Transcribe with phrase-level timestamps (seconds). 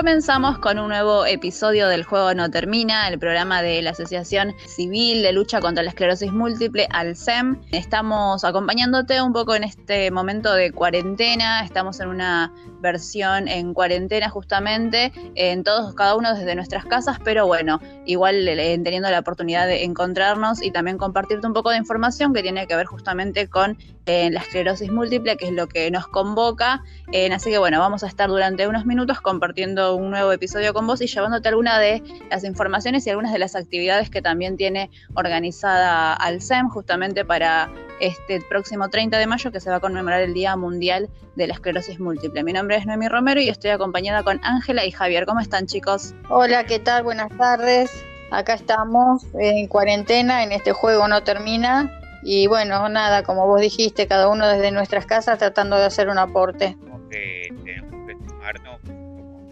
[0.00, 5.22] Comenzamos con un nuevo episodio del Juego No Termina, el programa de la Asociación Civil
[5.22, 7.60] de Lucha contra la Esclerosis Múltiple, ALSEM.
[7.70, 12.50] Estamos acompañándote un poco en este momento de cuarentena, estamos en una
[12.80, 18.78] versión en cuarentena justamente, en todos, cada uno desde nuestras casas, pero bueno, igual eh,
[18.82, 22.76] teniendo la oportunidad de encontrarnos y también compartirte un poco de información que tiene que
[22.76, 26.82] ver justamente con eh, la esclerosis múltiple, que es lo que nos convoca.
[27.12, 30.86] Eh, así que bueno, vamos a estar durante unos minutos compartiendo un nuevo episodio con
[30.86, 34.90] vos y llevándote algunas de las informaciones y algunas de las actividades que también tiene
[35.14, 37.70] organizada Alcem justamente para
[38.00, 41.54] este próximo 30 de mayo que se va a conmemorar el Día Mundial de la
[41.54, 42.42] Esclerosis Múltiple.
[42.42, 45.26] Mi nombre es Noemi Romero y estoy acompañada con Ángela y Javier.
[45.26, 46.14] ¿Cómo están chicos?
[46.28, 47.02] Hola, ¿qué tal?
[47.02, 48.04] Buenas tardes.
[48.30, 51.90] Acá estamos en cuarentena, en este juego no termina.
[52.22, 56.18] Y bueno, nada, como vos dijiste, cada uno desde nuestras casas tratando de hacer un
[56.18, 56.76] aporte.
[57.10, 59.48] Que tenemos que tomarnos como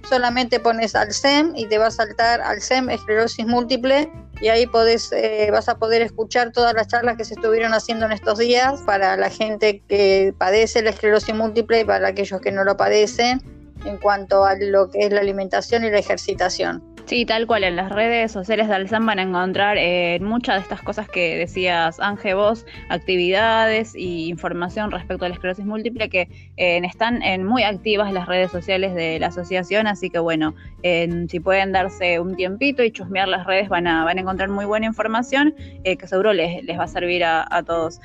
[0.10, 4.12] solamente pones Alcem y te va a saltar Alcem, esclerosis múltiple,
[4.42, 8.06] y ahí podés, eh, vas a poder escuchar todas las charlas que se estuvieron haciendo
[8.06, 12.52] en estos días para la gente que padece la esclerosis múltiple y para aquellos que
[12.52, 13.42] no lo padecen
[13.86, 16.84] en cuanto a lo que es la alimentación y la ejercitación.
[17.10, 20.62] Sí, tal cual, en las redes sociales de Alzam van a encontrar eh, muchas de
[20.62, 26.30] estas cosas que decías, Ángel, vos, actividades y información respecto a la esclerosis múltiple que
[26.58, 30.54] eh, están en muy activas las redes sociales de la asociación, así que bueno,
[30.84, 34.66] si pueden darse un tiempito y chusmear las redes van a, van a encontrar muy
[34.66, 38.00] buena información eh, que seguro les, les, va a servir a, todos.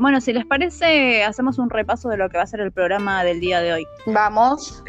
[0.00, 3.22] bueno, si les parece, hacemos un repaso de lo que va a ser el programa
[3.22, 3.86] del día de hoy.
[4.06, 4.82] Vamos.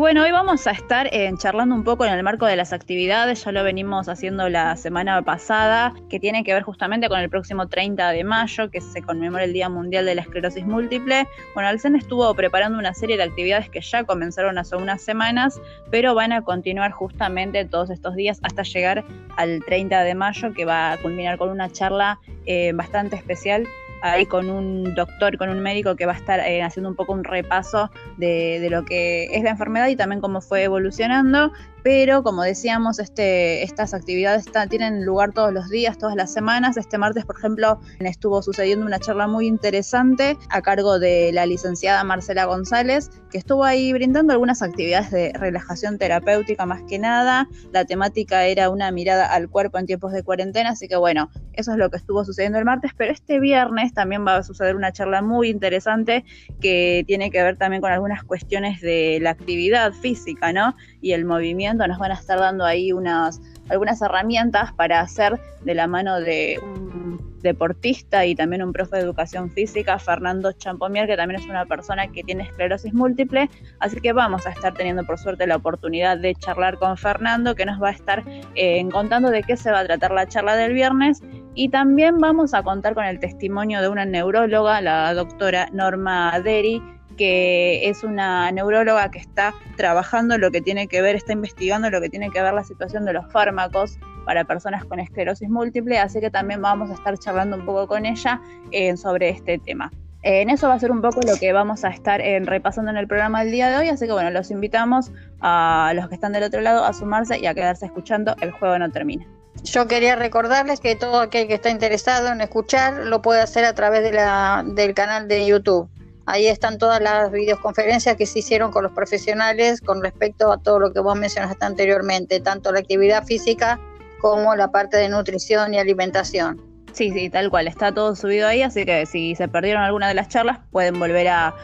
[0.00, 1.08] bueno, hoy vamos a estar
[1.38, 4.74] charlando un poco en el marco de las actividades actividades, ya lo venimos haciendo la
[4.76, 9.02] semana pasada, que tiene que ver justamente con el próximo 30 de mayo, que se
[9.02, 11.28] conmemora el Día Mundial de la Esclerosis Múltiple.
[11.52, 15.60] Bueno, Alcen estuvo preparando una serie de actividades que ya comenzaron hace unas semanas,
[15.90, 19.04] pero van a continuar justamente todos estos días hasta llegar
[19.36, 23.66] al 30 de mayo, que va a culminar con una charla eh, bastante especial
[24.00, 27.12] ahí con un doctor, con un médico que va a estar eh, haciendo un poco
[27.12, 32.22] un repaso de, de, lo que es la enfermedad y también cómo fue evolucionando pero
[32.22, 36.76] como decíamos, este, estas actividades tienen lugar todos los días, todas las semanas.
[36.76, 42.02] Este martes, por ejemplo, estuvo sucediendo una charla muy interesante a cargo de la licenciada
[42.04, 47.48] Marcela González, que estuvo ahí brindando algunas actividades de relajación terapéutica más que nada.
[47.72, 51.72] La temática era una mirada al cuerpo en tiempos de cuarentena, así que bueno, eso
[51.72, 54.92] es lo que estuvo sucediendo el martes, pero este viernes también va a suceder una
[54.92, 56.24] charla muy interesante
[56.60, 60.74] que tiene que ver también con algunas cuestiones de la actividad física, ¿no?
[61.00, 65.74] Y el movimiento nos van a estar dando ahí unas, algunas herramientas para hacer de
[65.74, 66.98] la mano de un
[67.42, 72.08] deportista y también un profe de educación física, Fernando Champomier, que también es una persona
[72.08, 73.48] que tiene esclerosis múltiple.
[73.78, 77.66] Así que vamos a estar teniendo por suerte la oportunidad de charlar con Fernando, que
[77.66, 78.24] nos va a estar
[78.54, 81.22] eh, contando de qué se va a tratar la charla del viernes.
[81.54, 86.82] Y también vamos a contar con el testimonio de una neuróloga, la doctora Norma Deri,
[87.18, 92.00] que es una neuróloga que está trabajando lo que tiene que ver, está investigando lo
[92.00, 96.20] que tiene que ver la situación de los fármacos para personas con esclerosis múltiple, así
[96.20, 98.40] que también vamos a estar charlando un poco con ella
[98.70, 99.92] eh, sobre este tema.
[100.22, 102.96] en eso va a ser un poco lo que vamos a estar eh, repasando en
[102.96, 105.10] el programa del día de hoy, así que bueno, los invitamos
[105.40, 108.78] a los que están del otro lado a sumarse y a quedarse escuchando El juego
[108.78, 109.26] no termina.
[109.64, 113.74] Yo quería recordarles que todo aquel que está interesado en escuchar lo puede hacer a
[113.74, 115.88] través del canal de YouTube.
[116.30, 120.78] Ahí están todas las videoconferencias que se hicieron con los profesionales con respecto a todo
[120.78, 123.80] lo que vos mencionaste anteriormente, tanto la actividad física
[124.20, 126.60] como la parte de nutrición y alimentación.
[126.92, 130.12] Sí, sí, tal cual, está todo subido ahí, así que si se perdieron alguna de
[130.12, 131.54] las charlas pueden volver a,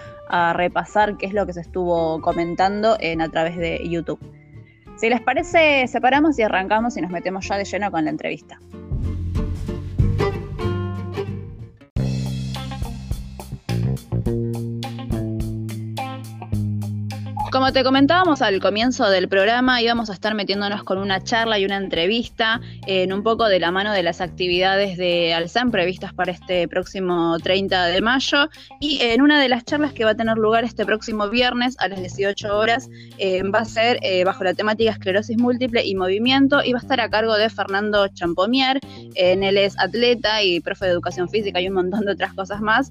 [0.55, 4.19] repasar qué es lo que se estuvo comentando en, a través de YouTube.
[4.97, 8.59] Si les parece, separamos y arrancamos y nos metemos ya de lleno con la entrevista.
[17.55, 21.65] Como te comentábamos al comienzo del programa, íbamos a estar metiéndonos con una charla y
[21.65, 26.33] una entrevista en un poco de la mano de las actividades de Alzam previstas para
[26.33, 28.49] este próximo 30 de mayo.
[28.81, 31.87] Y en una de las charlas que va a tener lugar este próximo viernes a
[31.87, 36.61] las 18 horas eh, va a ser eh, bajo la temática esclerosis múltiple y movimiento
[36.65, 38.81] y va a estar a cargo de Fernando Champomier.
[39.15, 42.61] en él es atleta y profe de educación física y un montón de otras cosas
[42.61, 42.91] más.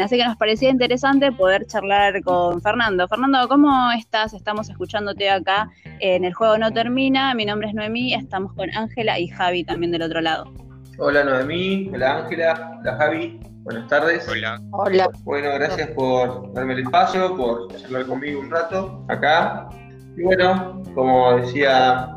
[0.00, 3.08] así que nos parecía interesante poder charlar con Fernando.
[3.08, 4.03] Fernando, ¿cómo estás?
[4.12, 7.34] Estamos escuchándote acá en El Juego No Termina.
[7.34, 10.52] Mi nombre es Noemí, estamos con Ángela y Javi también del otro lado.
[10.98, 14.28] Hola Noemí, hola Ángela, hola Javi, buenas tardes.
[14.28, 14.60] Hola.
[14.70, 15.08] Hola.
[15.24, 19.68] Bueno, gracias por darme el espacio, por charlar conmigo un rato acá.
[20.16, 22.16] Y bueno, como decía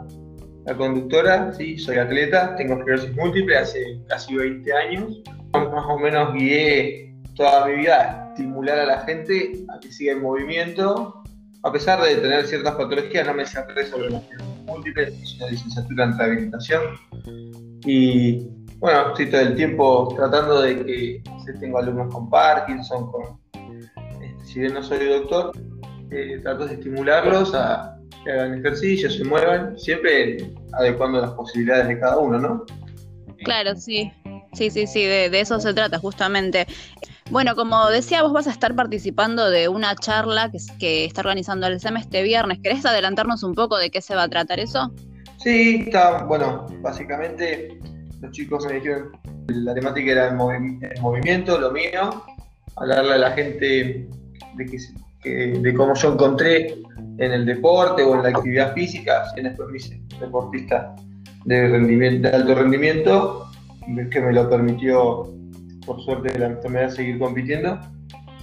[0.66, 5.24] la conductora, sí, soy atleta, tengo esclerosis múltiple hace casi 20 años.
[5.54, 10.14] Más o menos guié toda mi vida a estimular a la gente a que siga
[10.14, 11.17] en movimiento
[11.68, 14.24] a pesar de tener ciertas patologías, no me cerré sobre las
[14.66, 16.84] múltiples, hice una licenciatura en rehabilitación.
[17.86, 18.48] Y
[18.78, 21.24] bueno, estoy todo el tiempo tratando de que
[21.60, 25.52] tengo alumnos con Parkinson, con, este, si bien no soy doctor,
[26.12, 30.38] eh, trato de estimularlos a que hagan ejercicio, se muevan, siempre
[30.74, 32.66] adecuando las posibilidades de cada uno, ¿no?
[33.44, 34.12] Claro, sí.
[34.54, 36.66] Sí, sí, sí, de, de eso se trata justamente.
[37.30, 41.68] Bueno, como decía, vos vas a estar participando de una charla que, que está organizando
[41.68, 42.60] el SEM este viernes.
[42.64, 44.94] ¿Querés adelantarnos un poco de qué se va a tratar eso?
[45.38, 47.80] Sí, está, bueno, básicamente
[48.22, 49.12] los chicos me dijeron
[49.48, 52.24] la temática era el, movimiento, lo mío,
[52.76, 54.08] hablarle a la gente
[54.56, 54.80] de,
[55.22, 55.30] que,
[55.60, 56.82] de cómo yo encontré
[57.18, 60.96] en el deporte o en la actividad física, si después me hice deportista
[61.46, 63.52] de, rendimiento, de alto rendimiento,
[64.12, 65.34] que me lo permitió
[65.88, 67.80] por suerte la enfermedad seguir compitiendo,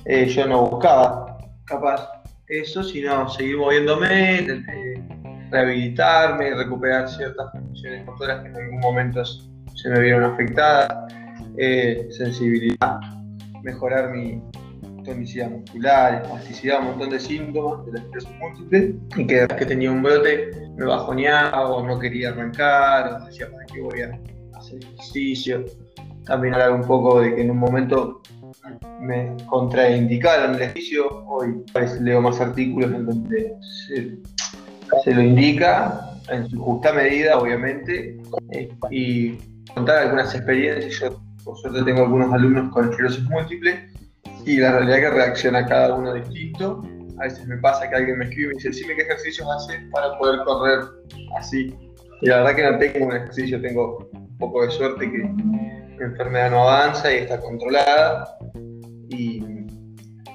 [0.06, 1.38] eh, yo no buscaba.
[1.66, 2.08] Capaz
[2.48, 5.02] eso, sino seguir moviéndome, eh,
[5.50, 11.12] rehabilitarme, recuperar ciertas funciones motoras que en algún momento se me vieron afectadas,
[11.58, 12.98] eh, sensibilidad,
[13.62, 14.42] mejorar mi
[15.04, 19.92] tonicidad muscular, espasticidad, un montón de síntomas de la esclerosis múltiple y que que tenía
[19.92, 24.18] un brote me bajoneaba o no quería arrancar o decía para qué voy a
[24.58, 25.64] hacer ejercicio
[26.24, 28.22] también hablar un poco de que en un momento
[29.00, 31.62] me contraindicaron el ejercicio, hoy
[32.00, 33.54] leo más artículos en donde
[33.86, 36.00] se, lo indica
[36.30, 38.18] en su justa medida, obviamente,
[38.90, 39.36] y
[39.74, 41.00] contar algunas experiencias.
[41.00, 43.88] Yo, por suerte, tengo algunos alumnos con esclerosis múltiple
[44.46, 46.82] y la realidad que reacciona cada uno distinto.
[47.18, 49.76] A veces me pasa que alguien me escribe y me dice, decime qué ejercicios haces
[49.92, 50.80] para poder correr
[51.38, 51.74] así.
[52.24, 55.18] Y la verdad que no tengo un ejercicio, tengo un poco de suerte que
[55.98, 58.38] la enfermedad no avanza y está controlada.
[59.10, 59.44] Y,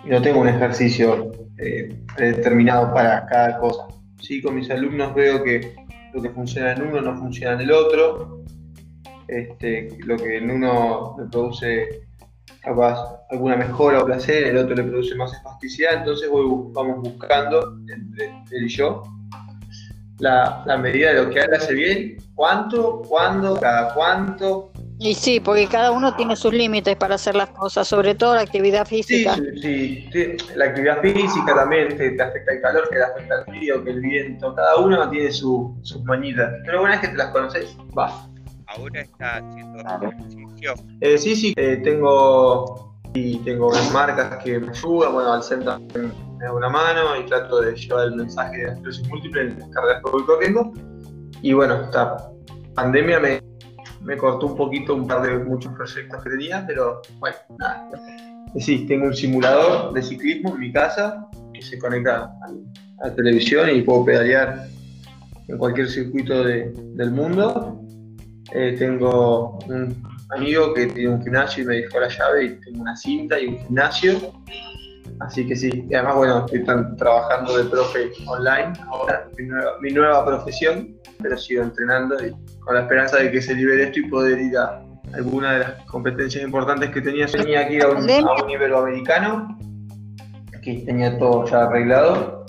[0.05, 3.87] no tengo un ejercicio eh, determinado para cada cosa.
[4.21, 5.75] Sí, con mis alumnos veo que
[6.13, 8.43] lo que funciona en uno no funciona en el otro,
[9.27, 12.07] este, lo que en uno le produce
[12.61, 18.27] capaz alguna mejora o placer, el otro le produce más espasticidad, entonces vamos buscando entre
[18.51, 19.03] él y yo
[20.19, 24.71] la, la medida de lo que él hace bien, cuánto, cuándo, cada cuánto,
[25.01, 28.41] y sí, porque cada uno tiene sus límites para hacer las cosas, sobre todo la
[28.41, 29.33] actividad física.
[29.61, 33.83] Sí, sí, la actividad física también te, afecta el calor, que te afecta el frío,
[33.85, 36.51] que el viento, cada uno tiene sus mañitas.
[36.65, 38.11] Pero una vez que te las conoces, vas.
[38.67, 40.73] Ahora está haciendo ejercicio.
[40.99, 45.79] Eh, sí, sí, eh, tengo y tengo marcas que me ayudan, bueno, al centro
[46.39, 49.69] me da una mano y trato de llevar el mensaje de esclerosis múltiple en las
[49.69, 50.73] carreras que voy corriendo.
[51.41, 52.17] Y bueno, esta
[52.73, 53.49] pandemia me
[54.01, 57.89] me cortó un poquito un par de muchos proyectos que tenía, pero bueno, nada.
[58.57, 62.31] Sí, tengo un simulador de ciclismo en mi casa que se conecta
[63.01, 64.67] a la televisión y puedo pedalear
[65.47, 67.79] en cualquier circuito del mundo.
[68.51, 72.81] Eh, tengo un amigo que tiene un gimnasio y me dejó la llave y tengo
[72.81, 74.33] una cinta y un gimnasio.
[75.19, 76.63] Así que sí, y además bueno, estoy
[76.95, 82.75] trabajando de profe online ahora, mi nueva, mi nueva profesión, pero sigo entrenando y con
[82.75, 84.81] la esperanza de que se libere esto y poder ir a
[85.13, 87.25] alguna de las competencias importantes que tenía.
[87.25, 89.57] Tenía que ir a un, a americano
[90.61, 92.45] que tenía todo ya arreglado,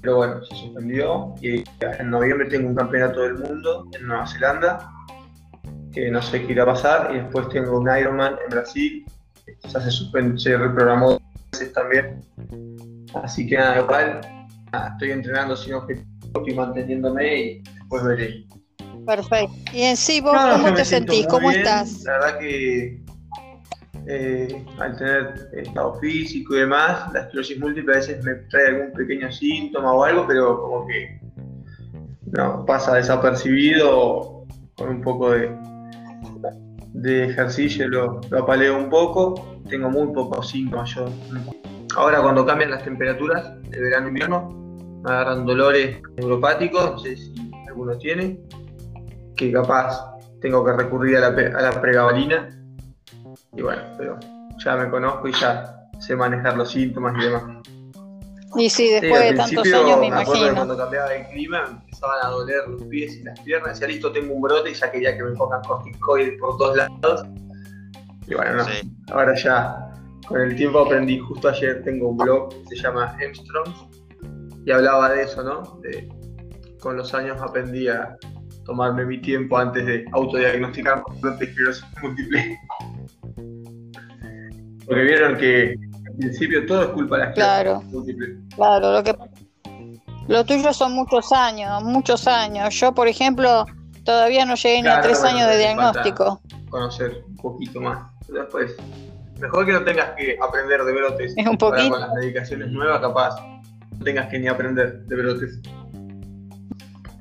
[0.00, 4.90] pero bueno, se suspendió y en noviembre tengo un campeonato del mundo en Nueva Zelanda,
[5.92, 9.06] que no sé qué irá a pasar, y después tengo un Ironman en Brasil,
[9.62, 11.17] ya se, se reprogramó
[11.66, 12.20] también,
[13.22, 14.20] así que nada, igual
[14.92, 18.44] estoy entrenando sin objetivo estoy manteniéndome y después veré.
[19.06, 19.54] Perfecto.
[19.72, 21.26] Y en sí, vos, No, ¿cómo te sentís?
[21.26, 21.60] ¿Cómo bien.
[21.60, 22.02] estás?
[22.04, 23.02] La verdad que
[24.06, 28.92] eh, al tener estado físico y demás, la esclerosis múltiple a veces me trae algún
[28.92, 31.20] pequeño síntoma o algo, pero como que
[32.32, 34.44] no pasa desapercibido
[34.76, 35.50] con un poco de,
[36.92, 39.57] de ejercicio lo, lo apaleo un poco.
[39.68, 41.06] Tengo muy pocos síntomas yo.
[41.96, 44.48] Ahora cuando cambian las temperaturas de verano e invierno,
[45.04, 47.34] me agarran dolores neuropáticos, no sé si
[47.68, 48.40] alguno tiene,
[49.36, 52.48] que capaz tengo que recurrir a la, a la pregabalina.
[53.56, 54.18] Y bueno, pero
[54.58, 57.42] ya me conozco y ya sé manejar los síntomas y demás.
[58.56, 60.54] Y sí, Sí, después al de tantos años me acuerdo de imagino.
[60.54, 63.72] cuando cambiaba el clima me empezaban a doler los pies y las piernas.
[63.78, 67.24] Decía, listo, tengo un brote y ya quería que me pongan corticoides por todos lados.
[68.28, 68.64] Y bueno, no.
[68.64, 68.90] Sí.
[69.10, 69.90] Ahora ya,
[70.26, 71.18] con el tiempo aprendí.
[71.18, 73.86] Justo ayer tengo un blog que se llama Armstrongs
[74.66, 75.78] y hablaba de eso, ¿no?
[75.82, 76.08] De,
[76.80, 78.16] con los años aprendí a
[78.64, 82.58] tomarme mi tiempo antes de autodiagnosticar de esclerosis múltiple.
[84.86, 85.74] Porque vieron que
[86.06, 87.82] al principio todo es culpa de la esclerosis Claro.
[87.90, 88.36] múltiple.
[88.54, 89.16] Claro, lo que
[90.28, 92.74] lo tuyo son muchos años, muchos años.
[92.74, 93.64] Yo, por ejemplo,
[94.04, 96.40] todavía no llegué ni a tres bueno, años de diagnóstico.
[96.68, 97.98] conocer un poquito más.
[98.28, 98.76] Después,
[99.40, 101.34] mejor que no tengas que aprender de brotes.
[101.36, 101.90] Es un poquito.
[101.90, 103.36] Con las medicaciones nuevas, capaz,
[103.92, 105.60] no tengas que ni aprender de brotes.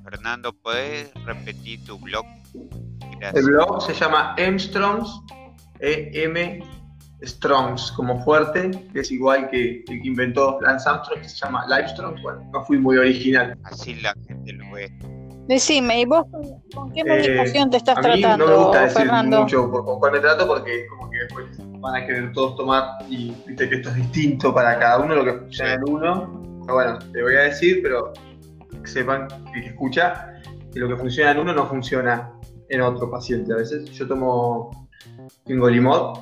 [0.03, 2.25] Fernando, ¿podés repetir tu blog?
[2.53, 3.45] El Gracias.
[3.45, 5.21] blog se llama Emstrongs,
[5.79, 6.63] E-M
[7.23, 11.65] Strongs, como fuerte, que es igual que el que inventó Lance Armstrong, que se llama
[11.67, 12.21] Livestrongs.
[12.21, 13.57] Bueno, no fui muy original.
[13.63, 14.91] Así la gente lo ve.
[15.47, 16.25] Decime, ¿y vos
[16.73, 19.41] con qué Eh, medicación te estás a mí tratando, no me gusta decir Fernando?
[19.41, 21.45] mucho por, con cuál me trato porque como que después
[21.79, 25.23] van a querer todos tomar y viste que esto es distinto para cada uno lo
[25.23, 26.41] que funciona en uno.
[26.63, 28.11] Pero bueno, te voy a decir, pero
[28.83, 30.33] que sepan que, que escucha
[30.73, 32.31] que lo que funciona en uno no funciona
[32.69, 33.53] en otro paciente.
[33.53, 34.89] A veces yo tomo
[35.45, 36.17] Fingolimod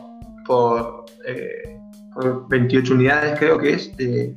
[0.46, 1.80] por, eh,
[2.14, 4.36] por 28 unidades creo que es de,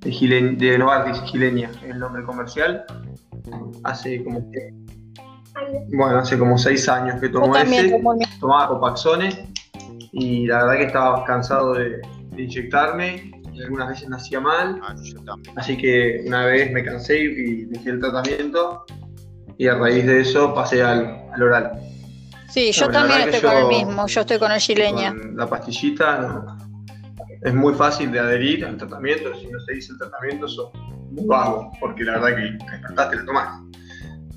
[0.00, 2.84] de, Gilen- de Novartis, Gilenia, es el nombre comercial.
[3.84, 4.72] Hace como que
[5.92, 8.00] bueno, hace como seis años que tomo ese,
[8.40, 9.52] tomaba Copaxone
[10.12, 14.80] y la verdad que estaba cansado de, de inyectarme y algunas veces me hacía mal,
[14.82, 15.18] Ah, yo
[15.56, 18.84] así que una vez me cansé y dejé el tratamiento
[19.58, 21.72] y a raíz de eso pasé al, al oral.
[22.48, 25.10] Sí, yo también estoy con el mismo, yo estoy con el chileña.
[25.10, 26.58] Con la pastillita no-
[27.42, 30.70] es muy fácil de adherir al tratamiento, si no se dice el tratamiento sos
[31.10, 33.60] muy vago, porque la verdad que despertaste la tomás.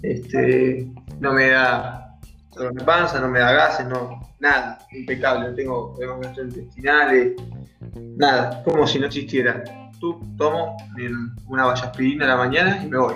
[0.02, 0.88] Este,
[1.20, 2.18] no me da
[2.56, 7.34] dolor de panza, no me da gases, no, nada, impecable, no tengo problemas gastrointestinales,
[8.18, 9.64] nada, como si no existiera.
[10.00, 10.76] Tú tomo
[11.48, 13.16] una vallaspirina a la mañana y me voy.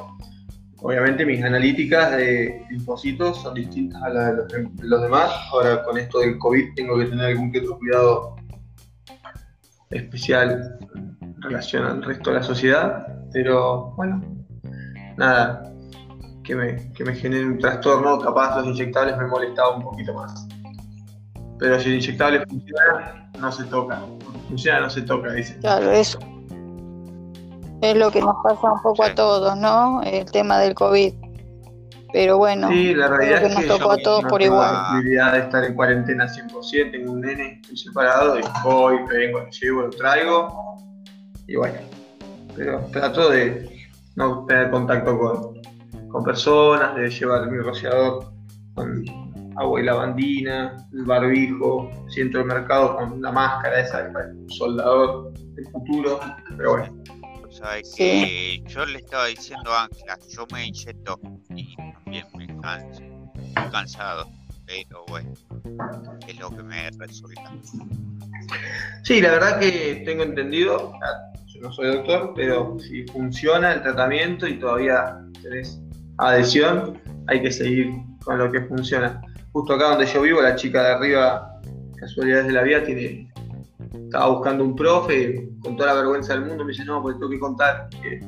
[0.80, 4.48] Obviamente mis analíticas de linfocitos son distintas a las de los,
[4.78, 5.32] de los demás.
[5.52, 8.36] Ahora con esto del COVID tengo que tener algún que otro cuidado
[9.90, 10.78] especial
[11.22, 13.17] en relación al resto de la sociedad.
[13.44, 14.20] Pero bueno,
[15.16, 15.72] nada,
[16.44, 20.48] que me, que me genere un trastorno, capaz los inyectables me molestaba un poquito más.
[21.60, 24.02] Pero si el inyectable funciona, no se toca.
[24.48, 25.56] Funciona, no se toca, dice.
[25.60, 26.18] Claro, eso
[27.84, 29.12] es lo que nos pasa un poco Sí.
[29.12, 30.02] a todos, ¿no?
[30.02, 31.14] El tema del COVID.
[32.12, 34.30] Pero bueno, Sí, la realidad creo es que que nos tocó yo a todos no
[34.30, 34.74] por tengo igual.
[34.74, 39.42] la posibilidad de estar en cuarentena 100%, tengo un nene, estoy separado y voy, vengo,
[39.42, 40.76] lo llevo, lo traigo
[41.46, 41.76] y bueno,
[42.58, 45.62] pero trato de no tener contacto con,
[46.10, 48.32] con personas, de llevar mi rociador
[48.74, 49.06] con
[49.58, 55.34] agua y lavandina, el barbijo, si entro al mercado con la máscara esa, el soldador
[55.34, 56.20] del futuro,
[56.58, 57.04] pero bueno,
[57.50, 58.04] Sabes Sí.
[58.04, 61.20] que yo le estaba diciendo a Ángela, yo me inyecto
[61.56, 64.28] y también me canso, estoy cansado,
[64.68, 65.32] pero bueno,
[66.28, 67.52] es lo que me resulta.
[69.04, 70.94] Sí, la verdad que tengo entendido,
[71.58, 75.82] yo no soy doctor, pero si funciona el tratamiento y todavía tenés
[76.18, 77.92] adhesión, hay que seguir
[78.24, 79.22] con lo que funciona.
[79.52, 81.60] Justo acá donde yo vivo, la chica de arriba,
[82.00, 83.32] casualidades de la vida, tiene,
[84.06, 87.32] estaba buscando un profe, con toda la vergüenza del mundo, me dice, no, pues tengo
[87.32, 88.20] que contar que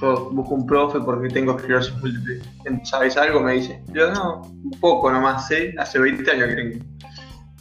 [0.00, 2.40] yo busco un profe porque tengo esclerosis múltiple.
[2.84, 3.40] ¿Sabes algo?
[3.40, 3.82] Me dice.
[3.92, 6.84] Yo no, un poco nomás sé, hace 20 años que tengo.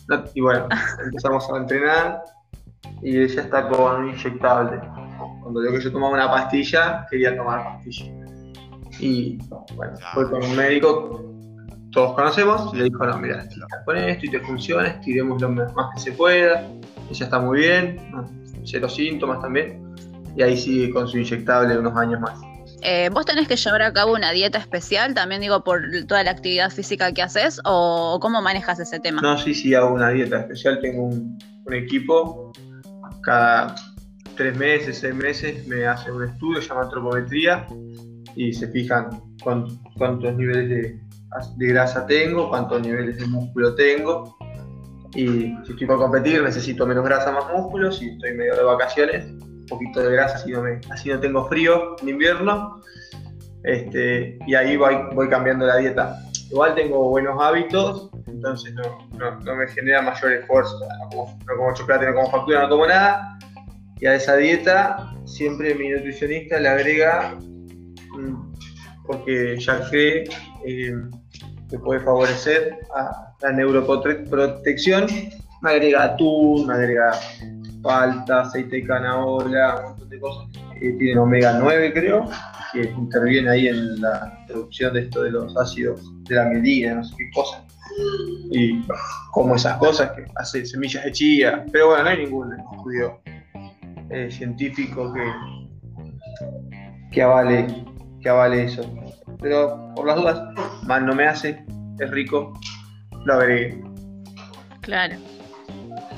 [0.10, 0.68] No, y bueno,
[1.06, 2.22] empezamos a entrenar
[3.06, 4.82] y ella está con un inyectable.
[5.44, 8.06] Cuando yo que yo tomaba una pastilla, quería tomar pastilla.
[9.00, 9.38] Y
[9.76, 11.24] bueno, fue con un médico,
[11.92, 13.46] todos conocemos, y le dijo, no, mira,
[13.86, 16.68] con esto y te funciona, estiremos lo más que se pueda.
[17.12, 18.28] Ella está muy bien, no,
[18.64, 19.94] cero síntomas también.
[20.36, 22.40] Y ahí sigue con su inyectable unos años más.
[22.82, 26.32] Eh, ¿Vos tenés que llevar a cabo una dieta especial, también digo, por toda la
[26.32, 29.22] actividad física que haces, o cómo manejas ese tema?
[29.22, 32.52] No, sí, sí, hago una dieta especial, tengo un, un equipo,
[33.26, 33.76] cada
[34.38, 37.68] tres meses, seis meses me hacen un estudio, llama antropometría,
[38.36, 39.10] y se fijan
[39.44, 44.38] cuántos niveles de, grasa tengo, cuántos niveles de músculo tengo,
[45.16, 49.26] y si estoy por competir necesito menos grasa, más músculo, si estoy medio de vacaciones,
[49.26, 52.82] un poquito de grasa, así no, así no tengo frío en invierno,
[53.64, 56.25] este, y ahí voy, voy cambiando la dieta.
[56.50, 60.80] Igual tengo buenos hábitos, entonces no, no, me genera mayor esfuerzo.
[60.80, 63.38] No como, no como chocolate, no como factura, no tomo nada.
[64.00, 67.36] Y a esa dieta siempre mi nutricionista le agrega,
[68.18, 68.54] mm,
[69.08, 70.26] porque ya cree
[70.66, 70.94] eh,
[71.70, 75.08] que puede favorecer a la neuroprotección,
[75.62, 77.12] me agrega atún, me agrega
[77.82, 80.48] palta, aceite de canaola, un montón de cosas.
[80.80, 82.30] que tienen omega 9 creo,
[82.76, 87.04] que interviene ahí en la producción de esto de los ácidos de la mielina, no
[87.04, 87.64] sé qué cosas.
[88.52, 88.82] Y
[89.32, 93.20] como esas cosas que hace semillas de chía, pero bueno, no hay ningún estudio
[94.10, 95.24] eh, científico que,
[97.12, 97.68] que avale
[98.26, 98.82] que avale eso.
[99.40, 100.42] Pero por las dudas,
[100.84, 101.64] mal no me hace,
[102.00, 102.60] es rico,
[103.24, 103.80] lo agregué.
[104.82, 105.16] Claro.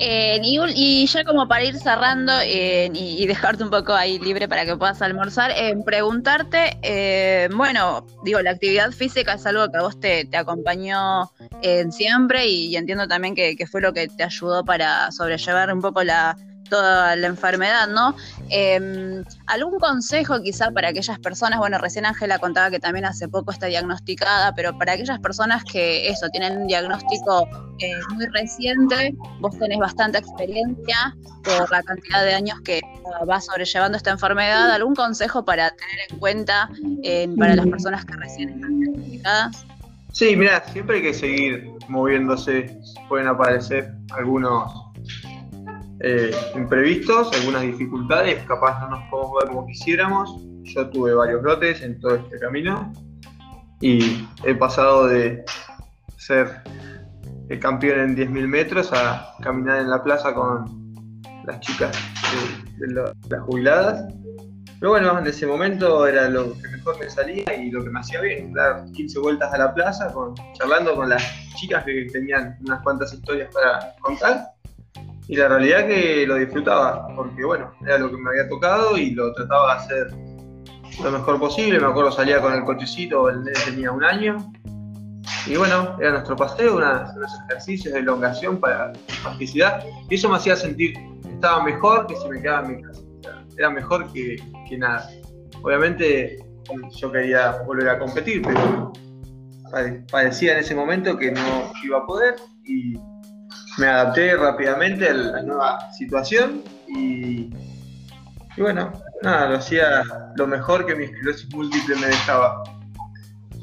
[0.00, 4.64] Eh, y, ya como para ir cerrando eh, y, dejarte un poco ahí libre para
[4.64, 9.98] que puedas almorzar, eh, preguntarte, bueno, digo, la actividad física es algo que a vos
[9.98, 11.30] te, acompañó
[11.90, 16.36] siempre y, entiendo también que, fue lo que te ayudó para sobrellevar un poco la,
[16.68, 18.16] toda la enfermedad, ¿no?
[18.50, 21.58] Em, ¿Algún consejo quizá para aquellas personas?
[21.58, 26.08] Bueno, recién Ángela contaba que también hace poco está diagnosticada, pero para aquellas personas que
[26.08, 27.48] eso, tienen un diagnóstico
[27.78, 32.80] eh, muy reciente, vos tenés bastante experiencia por la cantidad de años que
[33.28, 36.68] va sobrellevando esta enfermedad, ¿algún consejo para tener en cuenta
[37.38, 39.64] para las personas que recién están diagnosticadas?
[40.12, 42.76] Sí, mira, siempre hay que seguir moviéndose,
[43.08, 44.87] pueden aparecer algunos
[46.00, 50.36] eh, imprevistos, algunas dificultades, capaz no nos podemos ver como quisiéramos.
[50.62, 52.92] Yo tuve varios brotes en todo este camino
[53.80, 55.44] y he pasado de
[56.16, 56.62] ser
[57.48, 60.88] el campeón en 10.000 metros a caminar en la plaza con
[61.44, 61.96] las chicas
[62.78, 62.86] de,
[63.28, 64.12] las jubiladas.
[64.78, 67.98] Pero bueno, en ese momento era lo que mejor me salía y lo que me
[67.98, 71.24] hacía bien, dar 15 vueltas a la plaza, con, charlando con las
[71.56, 74.52] chicas que tenían unas cuantas historias para contar
[75.28, 79.10] y la realidad que lo disfrutaba, porque bueno, era lo que me había tocado y
[79.10, 80.06] lo trataba de hacer
[81.04, 81.78] lo mejor posible.
[81.78, 84.38] Me acuerdo salía con el cochecito, el nene tenía un año.
[85.46, 89.84] Y bueno, era nuestro paseo, unos ejercicios de elongación para plasticidad.
[90.08, 93.02] Y eso me hacía sentir que estaba mejor que si me quedaba en mi casa.
[93.58, 94.42] Era mejor que,
[94.78, 95.10] nada.
[95.62, 96.38] Obviamente
[96.96, 98.92] yo quería volver a competir, pero
[100.10, 102.94] parecía en ese momento que no iba a poder y
[103.78, 107.50] me adapté rápidamente a la nueva situación y,
[108.56, 110.02] bueno, nada, lo hacía
[110.36, 112.62] lo mejor que mi esclerosis múltiple me dejaba.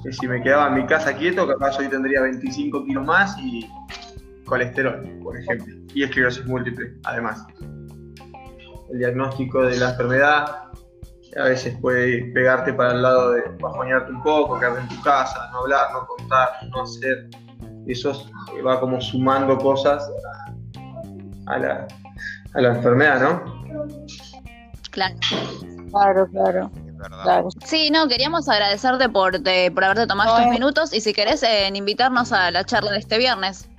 [0.03, 3.69] Que si me quedaba en mi casa quieto, capaz hoy tendría 25 kilos más y
[4.45, 7.45] colesterol, por ejemplo, y esclerosis múltiple, además.
[8.91, 10.65] El diagnóstico de la enfermedad
[11.35, 15.49] a veces puede pegarte para el lado de bajonearte un poco, quedarte en tu casa,
[15.51, 17.27] no hablar, no contar, no hacer
[17.87, 18.29] eso
[18.65, 20.09] va como sumando cosas
[21.47, 21.87] a la,
[22.53, 23.65] a la enfermedad, ¿no?
[24.91, 25.15] Claro.
[25.91, 26.71] Claro, claro.
[27.23, 27.49] Claro.
[27.65, 32.31] Sí, no, queríamos agradecerte por, por haberte tomado estos minutos y si querés eh, invitarnos
[32.31, 33.69] a la charla de este viernes.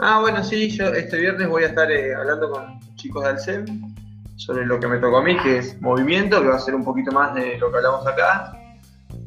[0.00, 3.94] Ah, bueno, sí, yo este viernes voy a estar eh, hablando con chicos de Alcem
[4.36, 6.84] sobre lo que me tocó a mí, que es movimiento, que va a ser un
[6.84, 8.52] poquito más de lo que hablamos acá.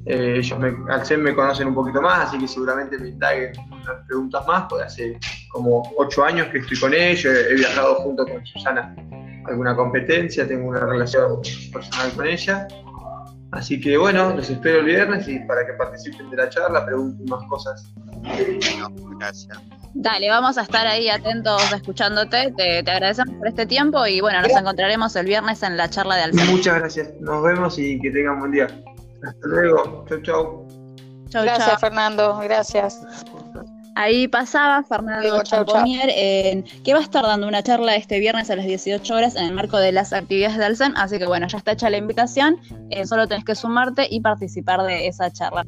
[0.10, 3.52] Eh, ellos me, Alcem me conocen un poquito más, así que seguramente me indaguen
[4.08, 8.46] preguntas más, porque hace como ocho años que estoy con ellos, he, viajado junto con
[8.46, 8.96] Susana
[9.46, 11.42] a alguna competencia, tengo una relación
[11.74, 12.68] personal con ella.
[13.52, 17.26] Así que bueno, los espero el viernes y para que participen de la charla, pregunten
[17.26, 17.94] más cosas.
[19.20, 19.60] gracias.
[19.94, 22.54] Dale, vamos a estar ahí atentos escuchándote.
[22.56, 26.24] Te, agradecemos por este tiempo y bueno, nos encontraremos el viernes en la charla de
[26.24, 26.48] Alcem.
[26.48, 27.10] Muchas gracias.
[27.20, 28.68] Nos vemos y que tengan buen día.
[29.24, 30.06] Hasta luego.
[30.08, 30.68] Chau, chau.
[31.32, 32.40] gracias, Fernando.
[32.40, 33.02] Gracias.
[33.96, 38.68] Ahí pasaba Fernando Champonier, que va a estar dando una charla este viernes a las
[38.68, 40.94] 18 horas en el marco de las actividades de Alcen.
[40.96, 42.58] Así que bueno, ya está hecha la invitación.
[42.92, 45.66] Eh, solo tenés que sumarte y participar de esa charla.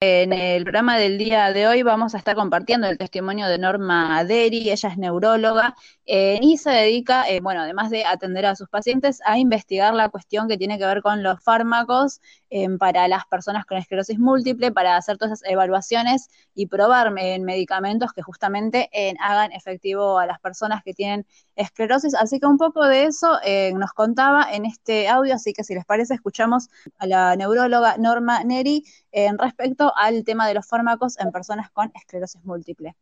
[0.00, 4.22] En el programa del día de hoy vamos a estar compartiendo el testimonio de Norma
[4.24, 8.68] Deri, ella es neuróloga eh, y se dedica, eh, bueno, además de atender a sus
[8.68, 13.26] pacientes, a investigar la cuestión que tiene que ver con los fármacos eh, para las
[13.26, 18.88] personas con esclerosis múltiple, para hacer todas esas evaluaciones y probar en medicamentos que justamente
[19.20, 22.14] hagan efectivo a las personas que tienen esclerosis.
[22.14, 23.38] Así que un poco de eso
[23.74, 28.42] nos contaba en este audio, así que si les parece, escuchamos a la neuróloga Norma
[28.44, 32.96] Neri en respecto al tema de los fármacos en personas con esclerosis múltiple.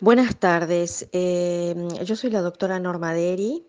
[0.00, 3.66] Buenas tardes, yo soy la doctora Norma Deri,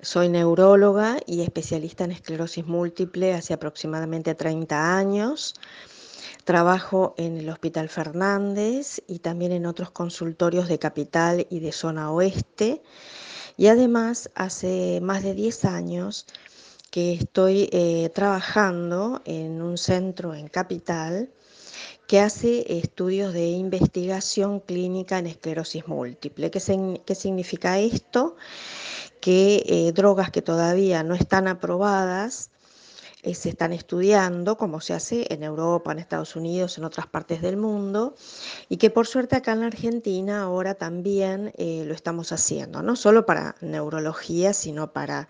[0.00, 5.54] soy neuróloga y especialista en esclerosis múltiple hace aproximadamente 30 años.
[6.44, 12.10] Trabajo en el Hospital Fernández y también en otros consultorios de capital y de zona
[12.10, 12.82] oeste.
[13.56, 16.26] Y además, hace más de 10 años
[16.90, 21.30] que estoy eh, trabajando en un centro en Capital
[22.08, 26.50] que hace estudios de investigación clínica en esclerosis múltiple.
[26.50, 26.60] ¿Qué,
[27.14, 28.36] significa esto?
[29.20, 32.50] Que eh, drogas que todavía no están aprobadas
[33.22, 37.42] eh, se están estudiando, como se hace en Europa, en Estados Unidos, en otras partes
[37.42, 38.14] del mundo,
[38.68, 43.26] y que por suerte acá en la Argentina ahora también lo estamos haciendo, no solo
[43.26, 45.26] para neurología, sino para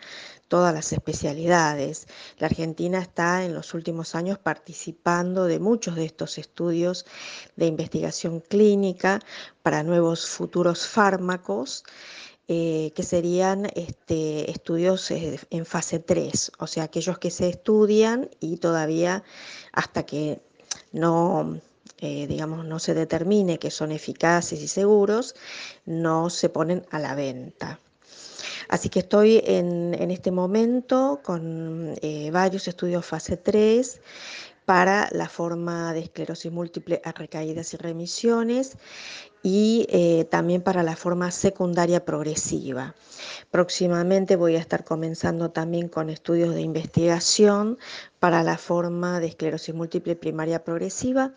[0.49, 2.09] todas las especialidades.
[2.39, 7.07] La Argentina está en los últimos años participando de muchos de estos estudios
[7.57, 9.21] de investigación clínica
[9.63, 11.85] para nuevos futuros fármacos.
[12.51, 18.57] Eh, que serían este, estudios en fase 3, o sea, aquellos que se estudian y
[18.57, 19.23] todavía
[19.71, 20.41] hasta que
[20.91, 21.61] no,
[21.99, 25.35] eh, digamos, no se determine que son eficaces y seguros,
[25.85, 27.81] no se ponen a la venta.
[28.71, 34.01] Así que estoy en, este momento con eh, varios estudios fase 3
[34.65, 38.77] para la forma de esclerosis múltiple a recaídas y remisiones
[39.43, 42.95] y eh, también para la forma secundaria progresiva.
[43.51, 47.79] Próximamente voy a estar comenzando también con estudios de investigación
[48.19, 51.33] para la forma de esclerosis múltiple primaria progresiva,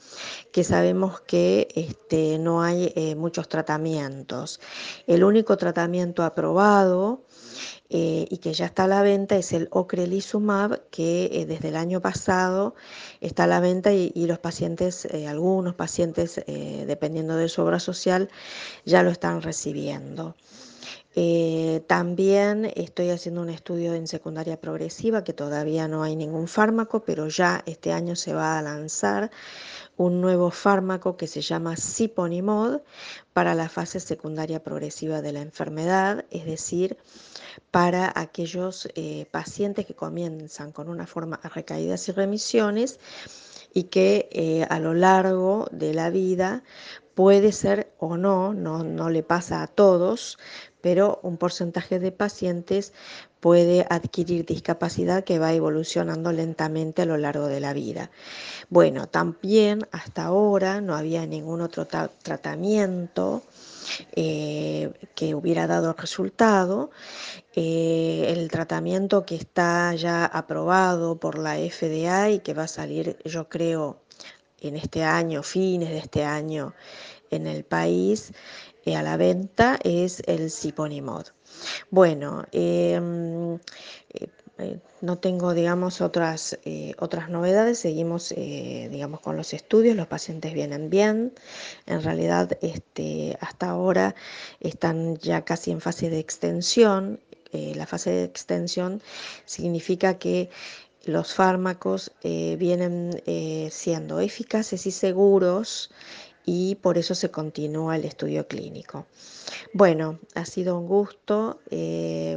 [0.51, 4.59] que sabemos que este, no hay eh, muchos tratamientos.
[5.07, 7.23] El único tratamiento aprobado
[7.93, 11.75] eh, y que ya está a la venta es el ocrelizumab, que eh, desde el
[11.75, 12.73] año pasado
[13.19, 16.41] está a la venta y, los pacientes, eh, algunos pacientes,
[16.87, 18.29] dependiendo de su obra social,
[18.85, 20.35] ya lo están recibiendo.
[21.87, 27.27] también estoy haciendo un estudio en secundaria progresiva que todavía no hay ningún fármaco, pero
[27.27, 29.31] ya este año se va a lanzar
[29.97, 32.81] un nuevo fármaco que se llama Ciponimod
[33.33, 36.97] para la fase secundaria progresiva de la enfermedad, es decir,
[37.71, 42.99] para aquellos eh, pacientes que comienzan con una forma de recaídas y remisiones
[43.73, 46.63] y que eh, a lo largo de la vida
[47.15, 50.37] puede ser o no, no, no le pasa a todos,
[50.81, 52.93] pero un porcentaje de pacientes
[53.39, 58.11] puede adquirir discapacidad que va evolucionando lentamente a lo largo de la vida.
[58.69, 63.43] Bueno, también hasta ahora no había ningún otro tratamiento
[64.15, 66.91] eh, que hubiera dado resultado.
[67.55, 73.17] Eh, el tratamiento que está ya aprobado por la FDA y que va a salir,
[73.25, 74.01] yo creo,
[74.59, 76.73] en este año, fines de este año,
[77.31, 78.31] en el país
[78.85, 81.27] eh, a la venta es el Ciponimod.
[81.89, 83.59] Bueno, em,
[84.61, 87.79] eh, no tengo, digamos, otras, eh, otras novedades.
[87.79, 89.95] Seguimos, eh, digamos, con los estudios.
[89.95, 91.33] Los pacientes vienen bien.
[91.87, 94.15] En realidad, este, hasta ahora
[94.59, 97.19] están ya casi en fase de extensión.
[97.53, 99.01] la fase de extensión
[99.45, 100.49] significa que
[101.03, 103.21] los fármacos vienen
[103.69, 105.91] siendo eficaces y seguros
[106.45, 109.05] y por eso se continúa el estudio clínico.
[109.73, 111.59] Bueno, ha sido un gusto.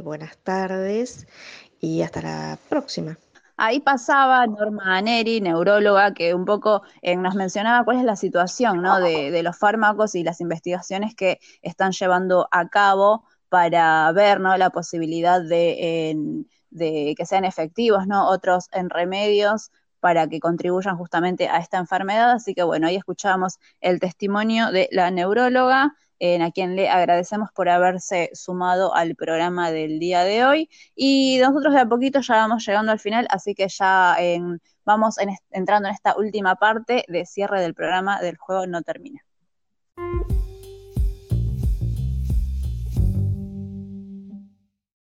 [0.03, 1.27] buenas tardes
[1.85, 3.17] y hasta la próxima.
[3.57, 8.81] Ahí pasaba Norma Neri, neuróloga, que un poco eh, nos mencionaba cuál es la situación
[8.81, 8.99] ¿no?
[8.99, 14.57] de, los fármacos y las investigaciones que están llevando a cabo para ver ¿no?
[14.57, 16.45] la posibilidad de,
[17.15, 18.27] que sean efectivos ¿no?
[18.27, 19.71] otros en remedios
[20.01, 22.31] para que contribuyan justamente a esta enfermedad.
[22.31, 25.95] Así que bueno, ahí escuchamos el testimonio de la neuróloga
[26.41, 30.69] a quien le agradecemos por haberse sumado al programa del día de hoy.
[30.95, 34.17] Y nosotros de a poquito ya vamos llegando al final, así que ya
[34.85, 35.17] vamos
[35.51, 39.21] entrando en esta última parte de cierre del programa del juego no termina.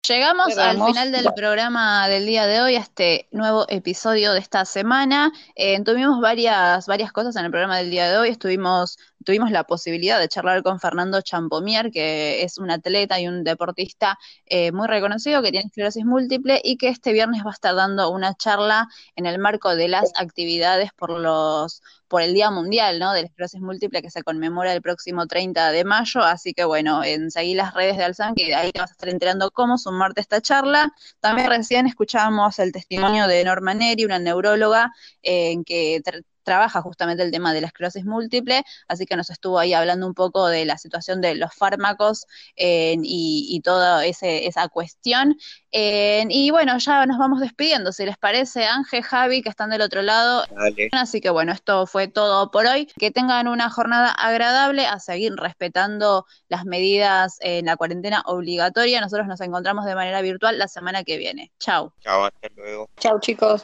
[0.07, 4.67] Llegamos al final del programa del día de hoy, a este nuevo episodio de esta
[4.67, 5.33] semana.
[5.55, 8.29] Eh, tuvimos varias, varias cosas en el programa del día de hoy.
[8.29, 13.45] Estuvimos, tuvimos la posibilidad de charlar con Fernando Champomier, que es un atleta y un
[13.45, 17.75] deportista eh, muy reconocido que tiene esclerosis múltiple y que este viernes va a estar
[17.75, 21.81] dando una charla en el marco de las actividades por los
[22.15, 23.13] por el Día Mundial ¿no?
[23.13, 26.21] de la Esclerosis Múltiple que se conmemora el próximo 30 de mayo.
[26.21, 29.51] Así que bueno, en las redes de Alzan, que ahí te vas a estar enterando
[29.51, 30.93] cómo sumarte esta charla.
[31.19, 36.01] También recién escuchábamos el testimonio de Norma Neri, una neuróloga en que
[36.45, 40.15] trabaja justamente el tema de la esclerosis múltiple, así que nos estuvo ahí hablando un
[40.15, 42.27] poco de la situación de los fármacos
[42.57, 45.37] y, toda esa cuestión.
[45.73, 50.03] y bueno, ya nos vamos despidiendo, si les parece, Ángel, Javi, que están del otro
[50.03, 50.45] lado.
[50.93, 52.87] Así que bueno, esto fue todo por hoy.
[52.99, 59.01] Que tengan una jornada agradable, a seguir respetando las medidas en la cuarentena obligatoria.
[59.01, 61.53] Nosotros nos encontramos de manera virtual la semana que viene.
[61.59, 61.93] Chao.
[62.01, 62.89] Chao, hasta luego.
[62.99, 63.63] Chao, chicos.